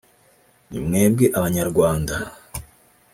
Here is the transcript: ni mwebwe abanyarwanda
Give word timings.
ni 0.69 0.79
mwebwe 0.85 1.25
abanyarwanda 1.37 2.15